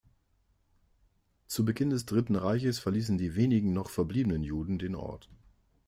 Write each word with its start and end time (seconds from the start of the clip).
Zu 1.45 1.63
Beginn 1.63 1.91
des 1.91 2.07
Dritten 2.07 2.35
Reiches 2.35 2.79
verließen 2.79 3.19
die 3.19 3.35
wenigen 3.35 3.71
noch 3.71 3.91
verbliebenen 3.91 4.41
Juden 4.41 4.79
den 4.79 4.95
Ort. 4.95 5.29